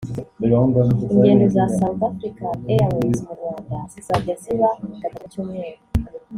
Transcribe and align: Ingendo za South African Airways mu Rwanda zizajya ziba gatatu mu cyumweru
Ingendo 1.17 1.45
za 1.55 1.63
South 1.77 2.01
African 2.09 2.55
Airways 2.73 3.19
mu 3.25 3.33
Rwanda 3.39 3.77
zizajya 3.91 4.33
ziba 4.41 4.69
gatatu 5.01 5.15
mu 5.23 5.29
cyumweru 5.31 5.79